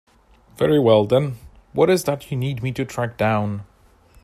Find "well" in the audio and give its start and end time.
0.79-1.05